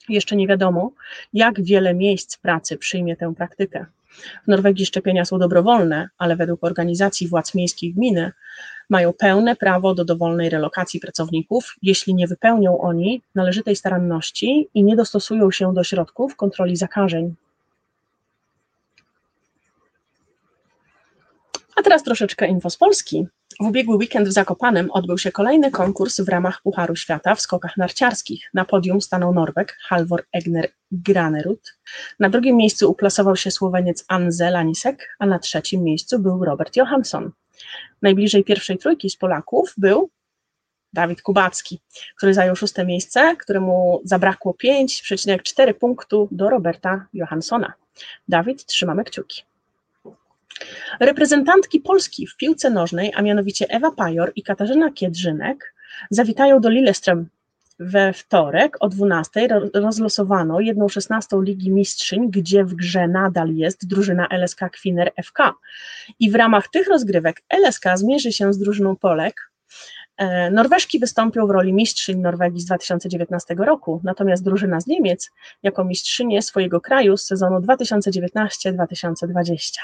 Jeszcze 0.08 0.36
nie 0.36 0.46
wiadomo, 0.46 0.90
jak 1.32 1.62
wiele 1.62 1.94
miejsc 1.94 2.36
pracy 2.36 2.78
przyjmie 2.78 3.16
tę 3.16 3.34
praktykę. 3.34 3.86
W 4.44 4.48
Norwegii 4.48 4.86
szczepienia 4.86 5.24
są 5.24 5.38
dobrowolne, 5.38 6.08
ale 6.18 6.36
według 6.36 6.64
organizacji 6.64 7.28
władz 7.28 7.54
miejskich 7.54 7.94
gminy 7.94 8.32
mają 8.88 9.12
pełne 9.12 9.56
prawo 9.56 9.94
do 9.94 10.04
dowolnej 10.04 10.50
relokacji 10.50 11.00
pracowników, 11.00 11.76
jeśli 11.82 12.14
nie 12.14 12.26
wypełnią 12.26 12.78
oni 12.78 13.22
należytej 13.34 13.76
staranności 13.76 14.68
i 14.74 14.84
nie 14.84 14.96
dostosują 14.96 15.50
się 15.50 15.74
do 15.74 15.84
środków 15.84 16.36
kontroli 16.36 16.76
zakażeń. 16.76 17.34
A 21.76 21.82
teraz 21.82 22.02
troszeczkę 22.02 22.48
info 22.48 22.70
z 22.70 22.76
Polski. 22.76 23.26
W 23.60 23.66
ubiegły 23.66 23.96
weekend 23.96 24.28
w 24.28 24.32
Zakopanem 24.32 24.90
odbył 24.90 25.18
się 25.18 25.32
kolejny 25.32 25.70
konkurs 25.70 26.20
w 26.20 26.28
ramach 26.28 26.62
Pucharu 26.62 26.96
Świata 26.96 27.34
w 27.34 27.40
skokach 27.40 27.76
narciarskich. 27.76 28.50
Na 28.54 28.64
podium 28.64 29.00
stanął 29.00 29.34
Norweg 29.34 29.78
Halvor 29.82 30.26
Egner 30.32 30.68
Granerud. 30.90 31.78
Na 32.20 32.30
drugim 32.30 32.56
miejscu 32.56 32.90
uplasował 32.90 33.36
się 33.36 33.50
Słoweniec 33.50 34.04
Anze 34.08 34.50
Lanisek, 34.50 35.16
a 35.18 35.26
na 35.26 35.38
trzecim 35.38 35.82
miejscu 35.82 36.18
był 36.18 36.44
Robert 36.44 36.76
Johansson. 36.76 37.30
Najbliżej 38.02 38.44
pierwszej 38.44 38.78
trójki 38.78 39.10
z 39.10 39.16
Polaków 39.16 39.74
był 39.76 40.10
Dawid 40.92 41.22
Kubacki, 41.22 41.80
który 42.16 42.34
zajął 42.34 42.56
szóste 42.56 42.86
miejsce, 42.86 43.36
któremu 43.36 44.00
zabrakło 44.04 44.56
5,4 44.64 45.74
punktu 45.74 46.28
do 46.30 46.50
Roberta 46.50 47.06
Johanssona. 47.12 47.72
Dawid, 48.28 48.66
trzymamy 48.66 49.04
kciuki. 49.04 49.42
Reprezentantki 51.00 51.80
Polski 51.80 52.26
w 52.26 52.36
piłce 52.36 52.70
nożnej, 52.70 53.12
a 53.14 53.22
mianowicie 53.22 53.66
Ewa 53.68 53.90
Pajor 53.90 54.32
i 54.36 54.42
Katarzyna 54.42 54.92
Kiedrzynek, 54.92 55.74
zawitają 56.10 56.60
do 56.60 56.68
Lillestrøm 56.68 57.24
we 57.78 58.12
wtorek 58.12 58.76
o 58.80 58.88
12 58.88 59.48
rozlosowano 59.74 60.60
jedną 60.60 60.88
szesnastą 60.88 61.40
Ligi 61.40 61.70
Mistrzyń, 61.70 62.30
gdzie 62.30 62.64
w 62.64 62.74
grze 62.74 63.08
nadal 63.08 63.54
jest 63.54 63.86
drużyna 63.86 64.28
LSK 64.28 64.60
Kwiner 64.72 65.12
FK. 65.24 65.52
I 66.20 66.30
w 66.30 66.34
ramach 66.34 66.68
tych 66.68 66.88
rozgrywek 66.88 67.42
LSK 67.48 67.84
zmierzy 67.94 68.32
się 68.32 68.52
z 68.52 68.58
drużyną 68.58 68.96
Polek. 68.96 69.50
E, 70.16 70.50
Norweżki 70.50 70.98
wystąpią 70.98 71.46
w 71.46 71.50
roli 71.50 71.72
mistrzyń 71.72 72.20
Norwegii 72.20 72.60
z 72.60 72.64
2019 72.64 73.54
roku, 73.54 74.00
natomiast 74.04 74.44
drużyna 74.44 74.80
z 74.80 74.86
Niemiec 74.86 75.30
jako 75.62 75.84
mistrzynie 75.84 76.42
swojego 76.42 76.80
kraju 76.80 77.16
z 77.16 77.26
sezonu 77.26 77.58
2019-2020. 77.58 79.78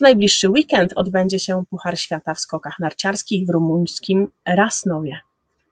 W 0.00 0.02
najbliższy 0.02 0.48
weekend 0.48 0.92
odbędzie 0.96 1.38
się 1.38 1.64
Puchar 1.70 1.98
Świata 1.98 2.34
w 2.34 2.40
skokach 2.40 2.78
narciarskich 2.78 3.46
w 3.46 3.50
rumuńskim 3.50 4.28
Rasnowie. 4.46 5.20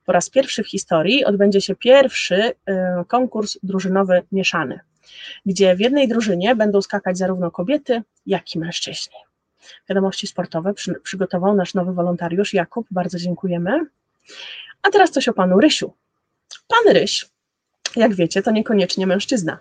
Po 0.05 0.13
raz 0.13 0.31
pierwszy 0.31 0.65
w 0.65 0.69
historii 0.69 1.25
odbędzie 1.25 1.61
się 1.61 1.75
pierwszy 1.77 2.35
y, 2.35 2.55
konkurs 3.07 3.59
drużynowy 3.63 4.23
mieszany, 4.33 4.81
gdzie 5.47 5.77
w 5.77 5.81
jednej 5.81 6.09
drużynie 6.09 6.57
będą 6.57 6.83
skakać 6.83 7.19
zarówno 7.19 7.51
kobiety, 7.51 8.03
jak 8.27 8.55
i 8.55 8.59
mężczyźni. 8.59 9.17
Wiadomości 9.89 10.27
sportowe 10.27 10.75
przy, 10.75 10.95
przygotował 10.95 11.55
nasz 11.55 11.75
nowy 11.75 11.93
wolontariusz 11.93 12.55
Jakub, 12.55 12.87
bardzo 12.91 13.19
dziękujemy. 13.19 13.87
A 14.83 14.91
teraz 14.91 15.11
coś 15.11 15.29
o 15.29 15.33
panu 15.33 15.61
Rysiu. 15.61 15.93
Pan 16.69 16.95
Ryś, 16.95 17.27
jak 17.97 18.15
wiecie, 18.15 18.43
to 18.43 18.51
niekoniecznie 18.51 19.07
mężczyzna. 19.07 19.59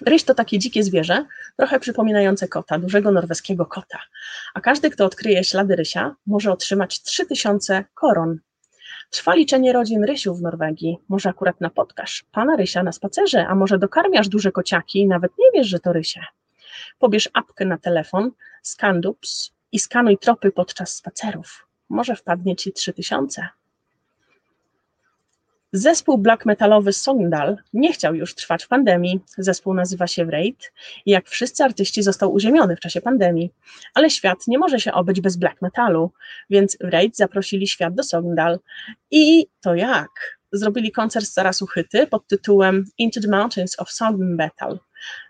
Ryś 0.00 0.24
to 0.24 0.34
takie 0.34 0.58
dzikie 0.58 0.82
zwierzę, 0.82 1.26
trochę 1.56 1.80
przypominające 1.80 2.48
kota, 2.48 2.78
dużego 2.78 3.10
norweskiego 3.10 3.66
kota. 3.66 3.98
A 4.54 4.60
każdy, 4.60 4.90
kto 4.90 5.04
odkryje 5.04 5.44
ślady 5.44 5.76
rysia, 5.76 6.14
może 6.26 6.52
otrzymać 6.52 7.02
3000 7.02 7.84
koron. 7.94 8.38
Trwa 9.10 9.34
liczenie 9.34 9.72
rodzin 9.72 10.04
rysiów 10.04 10.38
w 10.38 10.42
Norwegii. 10.42 10.98
Może 11.08 11.28
akurat 11.28 11.60
napotkasz 11.60 12.24
pana 12.32 12.56
rysia 12.56 12.82
na 12.82 12.92
spacerze, 12.92 13.46
a 13.46 13.54
może 13.54 13.78
dokarmiasz 13.78 14.28
duże 14.28 14.52
kociaki 14.52 14.98
i 14.98 15.06
nawet 15.06 15.32
nie 15.38 15.46
wiesz, 15.54 15.68
że 15.68 15.80
to 15.80 15.92
rysie. 15.92 16.20
Pobierz 16.98 17.30
apkę 17.32 17.64
na 17.64 17.78
telefon, 17.78 18.30
Scandups 18.62 19.50
i 19.72 19.78
skanuj 19.78 20.18
tropy 20.18 20.50
podczas 20.50 20.94
spacerów. 20.94 21.66
Może 21.88 22.16
wpadnie 22.16 22.56
ci 22.56 22.72
3000. 22.72 23.48
Zespół 25.76 26.18
black 26.18 26.46
metalowy 26.46 26.92
Sogndal 26.92 27.56
nie 27.72 27.92
chciał 27.92 28.14
już 28.14 28.34
trwać 28.34 28.64
w 28.64 28.68
pandemii. 28.68 29.20
Zespół 29.38 29.74
nazywa 29.74 30.06
się 30.06 30.24
Wraith 30.24 30.72
i 31.06 31.10
jak 31.10 31.28
wszyscy 31.28 31.64
artyści 31.64 32.02
został 32.02 32.32
uziemiony 32.32 32.76
w 32.76 32.80
czasie 32.80 33.00
pandemii. 33.00 33.50
Ale 33.94 34.10
świat 34.10 34.38
nie 34.46 34.58
może 34.58 34.80
się 34.80 34.92
obyć 34.92 35.20
bez 35.20 35.36
black 35.36 35.62
metalu, 35.62 36.10
więc 36.50 36.76
Wraith 36.80 37.16
zaprosili 37.16 37.68
świat 37.68 37.94
do 37.94 38.02
Sogndal. 38.02 38.58
I 39.10 39.46
to 39.60 39.74
jak? 39.74 40.38
Zrobili 40.52 40.92
koncert 40.92 41.26
z 41.26 41.32
Sarasu 41.32 41.66
Hyty 41.66 42.06
pod 42.06 42.26
tytułem 42.26 42.84
Into 42.98 43.20
the 43.20 43.28
Mountains 43.28 43.80
of 43.80 43.90
Song 43.90 44.16
Metal 44.18 44.78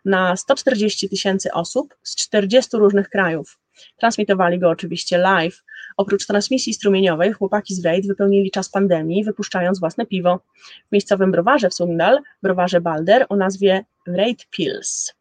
na 0.05 0.37
140 0.37 1.09
tysięcy 1.09 1.53
osób 1.53 1.95
z 2.03 2.17
40 2.17 2.77
różnych 2.77 3.09
krajów. 3.09 3.59
Transmitowali 3.97 4.59
go 4.59 4.71
oczywiście 4.71 5.19
live. 5.19 5.63
Oprócz 5.97 6.27
transmisji 6.27 6.75
strumieniowej, 6.75 7.33
chłopaki 7.33 7.75
z 7.75 7.83
Wraith 7.83 8.09
wypełnili 8.09 8.51
czas 8.51 8.69
pandemii, 8.69 9.25
wypuszczając 9.25 9.81
własne 9.81 10.07
piwo. 10.07 10.41
W 10.89 10.93
miejscowym 10.93 11.33
browarze 11.33 11.71
w 11.71 11.75
Sundal, 11.75 12.19
browarze 12.43 12.81
Balder 12.81 13.27
o 13.29 13.37
nazwie 13.37 13.85
Wraith 14.07 14.47
Pills. 14.51 15.15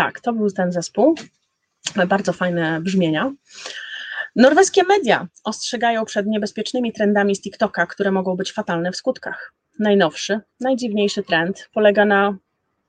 Tak, 0.00 0.20
to 0.20 0.32
był 0.32 0.50
ten 0.50 0.72
zespół. 0.72 1.14
Bardzo 2.08 2.32
fajne 2.32 2.80
brzmienia. 2.80 3.32
Norweskie 4.36 4.82
media 4.84 5.26
ostrzegają 5.44 6.04
przed 6.04 6.26
niebezpiecznymi 6.26 6.92
trendami 6.92 7.36
z 7.36 7.40
TikToka, 7.40 7.86
które 7.86 8.10
mogą 8.10 8.36
być 8.36 8.52
fatalne 8.52 8.92
w 8.92 8.96
skutkach. 8.96 9.52
Najnowszy, 9.78 10.40
najdziwniejszy 10.60 11.22
trend 11.22 11.68
polega 11.72 12.04
na 12.04 12.36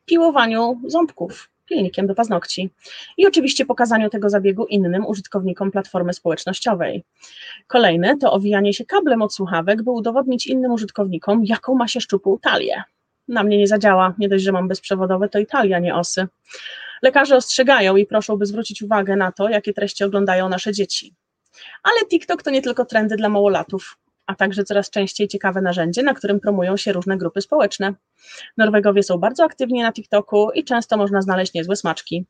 piłowaniu 0.06 0.82
ząbków. 0.88 1.50
pilnikiem 1.65 2.08
do 2.08 2.15
paznokci. 2.15 2.70
I 3.18 3.27
oczywiście 3.27 3.65
pokazaniu 3.65 4.10
tego 4.10 4.30
zabiegu 4.30 4.65
innym 4.65 5.06
użytkownikom 5.06 5.72
platformy 5.72 6.13
społecznościowej. 6.13 7.03
Kolejny 7.68 8.18
to 8.18 8.32
owijanie 8.32 8.74
się 8.74 8.86
kablem 8.86 9.22
od 9.22 9.36
słuchawek, 9.36 9.84
by 9.84 9.91
udowodnić 9.91 10.48
innym 10.48 10.72
użytkownikom, 10.72 11.46
jaką 11.46 11.75
ma 11.75 11.88
się 11.88 12.01
szczupłą 12.01 12.38
talię. 12.39 12.84
Na 13.27 13.44
mnie 13.44 13.58
nie 13.58 13.68
zadziała, 13.68 14.13
nie 14.18 14.30
dość, 14.30 14.44
że 14.44 14.51
mam 14.51 14.68
bezprzewodowe, 14.68 15.30
to 15.30 15.39
Italia, 15.39 15.80
nie 15.80 15.96
osy. 15.96 16.27
Lekarze 17.01 17.36
ostrzegają 17.36 17.96
i 17.96 18.05
proszą, 18.05 18.38
by 18.38 18.46
zwrócić 18.46 18.81
uwagę 18.81 19.15
na 19.15 19.31
to, 19.31 19.50
jakie 19.50 19.74
treści 19.74 20.03
oglądają 20.03 20.50
nasze 20.50 20.74
dzieci. 20.74 21.15
Ale 21.84 22.08
TikTok 22.10 22.43
to 22.43 22.51
nie 22.51 22.62
tylko 22.62 22.86
trendy 22.86 23.15
dla 23.15 23.29
małolatów, 23.29 23.98
a 24.25 24.36
także 24.36 24.63
coraz 24.63 24.89
częściej 24.89 25.27
ciekawe 25.27 25.62
narzędzie, 25.62 26.03
na 26.03 26.13
którym 26.13 26.39
promują 26.39 26.77
się 26.77 26.93
różne 26.93 27.17
grupy 27.17 27.41
społeczne. 27.41 27.93
Norwegowie 28.58 29.03
są 29.03 29.17
bardzo 29.17 29.43
aktywni 29.43 29.81
na 29.81 29.93
TikToku 29.93 30.51
i 30.51 30.63
często 30.63 30.98
można 30.98 31.22
znaleźć 31.22 31.53
niezłe 31.53 31.75
smaczki. 31.75 32.25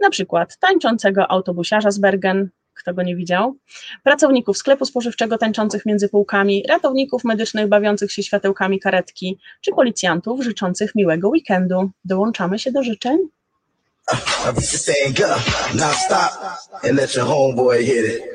Na 0.00 0.10
przykład 0.10 0.58
tańczącego 0.58 1.30
autobusiarza 1.30 1.90
z 1.90 1.98
Bergen, 1.98 2.50
kto 2.74 2.94
go 2.94 3.02
nie 3.02 3.16
widział, 3.16 3.56
pracowników 4.02 4.58
sklepu 4.58 4.84
spożywczego 4.84 5.38
tańczących 5.38 5.86
między 5.86 6.08
półkami, 6.08 6.64
ratowników 6.68 7.24
medycznych 7.24 7.68
bawiących 7.68 8.12
się 8.12 8.22
światełkami 8.22 8.80
karetki, 8.80 9.38
czy 9.60 9.72
policjantów 9.72 10.44
życzących 10.44 10.94
miłego 10.94 11.28
weekendu. 11.28 11.90
Dołączamy 12.04 12.58
się 12.58 12.72
do 12.72 12.82
życzeń? 12.82 13.18
Non 15.74 15.94
stop, 15.94 16.30
and 16.84 16.96
let 16.96 17.14
your 17.16 17.26
homeboy 17.26 17.84
hit 17.84 18.04
it. 18.04 18.32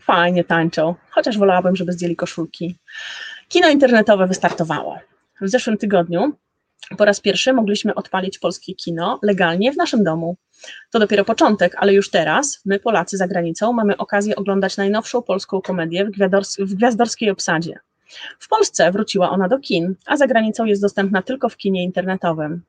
Fajnie 0.00 0.44
tańczą, 0.44 0.94
chociaż 1.10 1.38
wolałabym, 1.38 1.76
żeby 1.76 1.92
zdjęli 1.92 2.16
koszulki. 2.16 2.76
Kino 3.48 3.68
internetowe 3.68 4.26
wystartowało. 4.26 4.98
W 5.40 5.48
zeszłym 5.48 5.78
tygodniu 5.78 6.32
po 6.98 7.04
raz 7.04 7.20
pierwszy 7.20 7.52
mogliśmy 7.52 7.94
odpalić 7.94 8.38
polskie 8.38 8.74
kino 8.74 9.18
legalnie 9.22 9.72
w 9.72 9.76
naszym 9.76 10.04
domu. 10.04 10.36
To 10.90 10.98
dopiero 10.98 11.24
początek, 11.24 11.74
ale 11.78 11.94
już 11.94 12.10
teraz 12.10 12.60
my, 12.64 12.80
Polacy 12.80 13.16
za 13.16 13.28
granicą, 13.28 13.72
mamy 13.72 13.96
okazję 13.96 14.36
oglądać 14.36 14.76
najnowszą 14.76 15.22
polską 15.22 15.60
komedię 15.60 16.04
w 16.04 16.74
gwiazdorskiej 16.74 17.30
obsadzie. 17.30 17.78
W 18.38 18.48
Polsce 18.48 18.92
wróciła 18.92 19.30
ona 19.30 19.48
do 19.48 19.58
kin, 19.58 19.94
a 20.06 20.16
za 20.16 20.26
granicą 20.26 20.64
jest 20.64 20.82
dostępna 20.82 21.22
tylko 21.22 21.48
w 21.48 21.56
kinie 21.56 21.84
internetowym. 21.84 22.62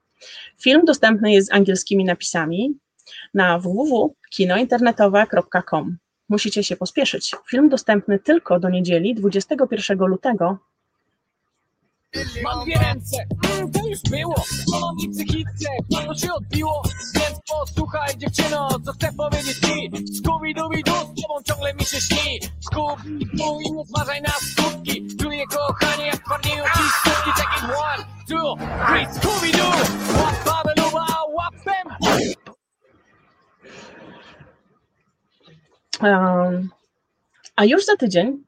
Film 0.61 0.85
dostępny 0.85 1.31
jest 1.31 1.47
z 1.47 1.53
angielskimi 1.53 2.05
napisami 2.05 2.73
na 3.33 3.59
www.kinointernetowe.com. 3.59 5.97
Musicie 6.29 6.63
się 6.63 6.75
pospieszyć. 6.75 7.35
Film 7.49 7.69
dostępny 7.69 8.19
tylko 8.19 8.59
do 8.59 8.69
niedzieli 8.69 9.15
21 9.15 9.99
lutego. 9.99 10.57
Mam 12.43 12.63
dwie 12.63 12.75
ręce, 12.75 13.17
mm, 13.53 13.71
to 13.71 13.87
już 13.87 13.99
było. 14.09 14.43
Mam 14.71 14.95
i 14.99 15.09
psychice, 15.09 15.69
już 16.07 16.21
się 16.21 16.33
odbiło. 16.33 16.81
Więc 17.13 17.39
posłuchaj 17.49 18.17
dziewczyno, 18.17 18.79
co 18.85 18.91
chcę 18.91 19.13
powiedzieć 19.13 19.57
ci. 19.57 19.91
Scooby-Dooby-Doo, 19.91 21.13
z 21.17 21.21
tobą 21.21 21.43
ciągle 21.43 21.73
mi 21.73 21.85
się 21.85 22.01
śni. 22.01 22.39
Scooby-Doo 22.71 23.59
i 23.61 23.71
nie 23.71 23.85
zważaj 23.85 24.21
na 24.21 24.29
skutki. 24.29 25.07
Czuję 25.21 25.43
kochanie, 25.47 26.05
jak 26.05 26.25
twardnieją 26.25 26.63
ci 26.63 26.83
skutki 26.99 27.31
Check 27.31 27.57
it 27.57 27.63
one, 27.63 28.05
two, 28.29 28.55
three. 28.87 29.05
Scooby-Doo, 29.05 29.71
łap 30.17 30.45
babeluba, 30.45 31.05
łapem! 31.29 31.87
Um, 36.01 36.69
a 37.55 37.65
już 37.65 37.85
za 37.85 37.95
tydzień 37.95 38.43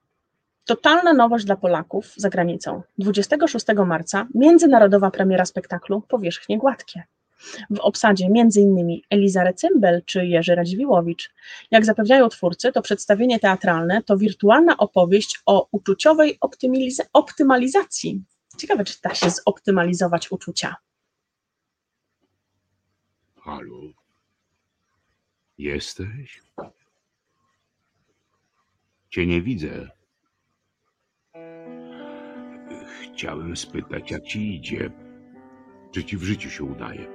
totalna 0.67 1.13
nowość 1.13 1.45
dla 1.45 1.55
Polaków 1.55 2.13
za 2.15 2.29
granicą. 2.29 2.81
26 2.97 3.65
marca 3.85 4.27
międzynarodowa 4.35 5.11
premiera 5.11 5.45
spektaklu 5.45 6.01
Powierzchnie 6.01 6.57
Gładkie. 6.57 7.03
W 7.69 7.79
obsadzie 7.79 8.25
m.in. 8.25 8.99
Eliza 9.09 9.43
Recymbel 9.43 10.01
czy 10.05 10.25
Jerzy 10.25 10.55
Radziwiłowicz. 10.55 11.33
Jak 11.71 11.85
zapewniają 11.85 12.29
twórcy, 12.29 12.71
to 12.71 12.81
przedstawienie 12.81 13.39
teatralne 13.39 14.03
to 14.03 14.17
wirtualna 14.17 14.77
opowieść 14.77 15.41
o 15.45 15.67
uczuciowej 15.71 16.39
optymaliz- 16.39 17.05
optymalizacji. 17.13 18.23
Ciekawe, 18.57 18.83
czy 18.83 19.01
da 19.03 19.15
się 19.15 19.29
zoptymalizować 19.29 20.31
uczucia. 20.31 20.75
Halo? 23.41 23.81
Jesteś? 25.57 26.41
Cię 29.09 29.25
nie 29.25 29.41
widzę. 29.41 29.96
Chciałem 33.13 33.57
spytać, 33.57 34.11
jak 34.11 34.23
ci 34.23 34.55
idzie. 34.55 34.89
Czy 35.91 36.03
ci 36.03 36.17
w 36.17 36.23
życiu 36.23 36.49
się 36.49 36.63
udaje? 36.63 37.07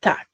Tak. 0.00 0.28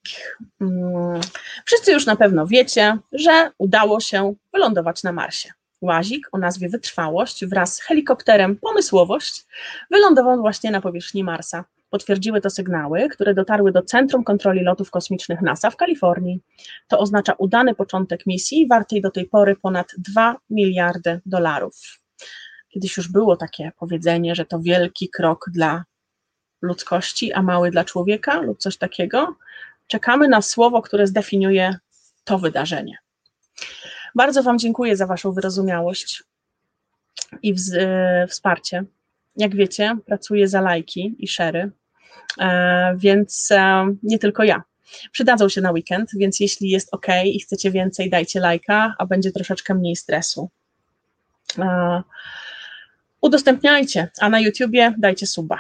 Mm, 0.61 1.21
Wszyscy 1.67 1.93
już 1.93 2.07
na 2.07 2.17
pewno 2.17 2.47
wiecie, 2.47 2.99
że 3.13 3.51
udało 3.59 4.01
się 4.01 4.35
wylądować 4.53 5.03
na 5.03 5.13
Marsie. 5.13 5.53
Łazik 5.81 6.29
o 6.33 6.39
nazwie 6.39 6.69
Wytrwałość 6.69 7.47
wraz 7.47 7.75
z 7.75 7.81
helikopterem 7.81 8.57
Pomysłowość 8.57 9.47
wylądował 9.91 10.41
właśnie 10.41 10.71
na 10.71 10.81
powierzchni 10.81 11.25
Marsa. 11.25 11.65
Potwierdziły 11.91 12.41
to 12.41 12.51
sygnały, 12.51 13.09
które 13.09 13.35
dotarły 13.35 13.73
do 13.73 13.83
Centrum 13.83 14.25
Kontroli 14.25 14.63
Lotów 14.63 14.91
Kosmicznych 14.91 15.41
NASA 15.43 15.71
w 15.71 15.77
Kalifornii. 15.77 16.41
To 16.89 16.99
oznacza 16.99 17.33
udany 17.33 17.75
początek 17.75 18.27
misji 18.27 18.69
wartej 18.69 19.01
do 19.01 19.11
tej 19.11 19.27
pory 19.29 19.57
ponad 19.57 19.87
2 19.99 20.37
miliardy 20.51 21.21
dolarów. 21.27 22.01
Kiedyś 22.69 22.97
już 22.97 23.09
było 23.09 23.37
takie 23.37 23.73
powiedzenie, 23.79 24.35
że 24.35 24.45
to 24.45 24.61
wielki 24.61 25.09
krok 25.09 25.45
dla 25.53 25.85
ludzkości, 26.63 27.33
a 27.33 27.43
mały 27.43 27.71
dla 27.71 27.85
człowieka 27.85 28.41
lub 28.41 28.59
coś 28.59 28.77
takiego. 28.77 29.37
Czekamy 29.87 30.29
na 30.29 30.43
słowo, 30.43 30.83
które 30.83 31.07
zdefiniuje 31.07 31.77
to 32.25 32.39
wydarzenie. 32.39 32.99
Bardzo 34.15 34.43
Wam 34.43 34.59
dziękuję 34.59 34.97
za 34.97 35.07
Waszą 35.07 35.33
wyrozumiałość 35.33 36.23
i 37.43 37.55
wz, 37.55 37.73
e, 37.75 38.27
wsparcie. 38.29 38.85
Jak 39.37 39.57
wiecie, 39.57 39.97
pracuję 40.07 40.49
za 40.49 40.61
lajki 40.61 41.17
i 41.19 41.29
szery, 41.29 41.71
e, 42.39 42.95
więc 42.97 43.49
e, 43.51 43.87
nie 44.03 44.19
tylko 44.19 44.45
ja. 44.45 44.63
Przydadzą 45.13 45.49
się 45.49 45.61
na 45.61 45.71
weekend, 45.71 46.11
więc 46.15 46.41
jeśli 46.41 46.69
jest 46.69 46.95
ok 46.95 47.07
i 47.25 47.41
chcecie 47.41 47.71
więcej, 47.71 48.11
dajcie 48.11 48.41
lajka, 48.41 48.95
a 48.99 49.07
będzie 49.07 49.33
troszeczkę 49.33 49.75
mniej 49.75 49.97
stresu. 49.97 50.51
Udostępniajcie, 53.21 54.09
a 54.21 54.29
na 54.29 54.41
YouTubie 54.41 54.95
dajcie 54.99 55.27
suba. 55.27 55.59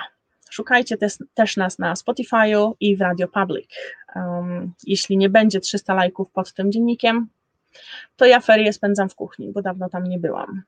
Szukajcie 0.51 0.97
też, 0.97 1.15
też 1.35 1.57
nas 1.57 1.79
na 1.79 1.95
Spotify'u 1.95 2.73
i 2.81 2.97
w 2.97 3.01
Radio 3.01 3.29
Public. 3.29 3.71
Um, 4.17 4.73
jeśli 4.87 5.17
nie 5.17 5.29
będzie 5.29 5.61
300 5.61 5.95
lajków 5.95 6.31
pod 6.33 6.55
tym 6.55 6.73
dziennikiem, 6.73 7.29
to 8.16 8.24
ja 8.24 8.40
ferie 8.40 8.72
spędzam 8.72 9.09
w 9.09 9.14
kuchni, 9.14 9.52
bo 9.52 9.62
dawno 9.62 9.88
tam 9.88 10.04
nie 10.04 10.18
byłam. 10.18 10.62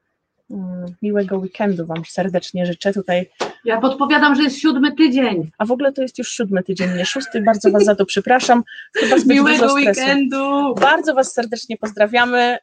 Um, 0.49 0.87
miłego 1.03 1.39
weekendu 1.39 1.87
Wam 1.87 2.05
serdecznie 2.05 2.67
życzę 2.67 2.93
tutaj. 2.93 3.31
Ja 3.65 3.81
podpowiadam, 3.81 4.35
że 4.35 4.43
jest 4.43 4.59
siódmy 4.59 4.95
tydzień. 4.95 5.51
A 5.59 5.65
w 5.65 5.71
ogóle 5.71 5.93
to 5.93 6.03
jest 6.03 6.19
już 6.19 6.29
siódmy 6.29 6.63
tydzień, 6.63 6.97
nie 6.97 7.07
szósty. 7.07 7.43
Bardzo 7.43 7.71
Was 7.71 7.85
za 7.85 7.95
to 7.95 8.07
przepraszam. 8.07 8.63
Chyba 8.97 9.17
Miłego 9.27 9.73
weekendu. 9.73 10.75
Bardzo 10.81 11.15
Was 11.15 11.33
serdecznie 11.33 11.77
pozdrawiamy. 11.77 12.59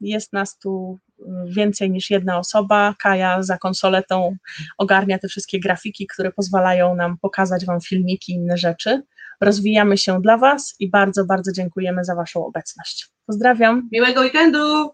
Jest 0.00 0.32
nas 0.32 0.58
tu 0.58 0.98
więcej 1.46 1.90
niż 1.90 2.10
jedna 2.10 2.38
osoba. 2.38 2.94
Kaja 2.98 3.42
za 3.42 3.58
konsoletą 3.58 4.36
ogarnia 4.78 5.18
te 5.18 5.28
wszystkie 5.28 5.60
grafiki, 5.60 6.06
które 6.06 6.32
pozwalają 6.32 6.94
nam 6.94 7.18
pokazać 7.18 7.66
Wam 7.66 7.80
filmiki 7.80 8.32
i 8.32 8.34
inne 8.34 8.56
rzeczy. 8.56 9.02
Rozwijamy 9.42 9.98
się 9.98 10.20
dla 10.20 10.38
Was 10.38 10.74
i 10.78 10.90
bardzo, 10.90 11.24
bardzo 11.24 11.52
dziękujemy 11.52 12.04
za 12.04 12.14
Waszą 12.14 12.46
obecność. 12.46 13.08
Pozdrawiam. 13.26 13.88
Miłego 13.92 14.20
weekendu. 14.20 14.90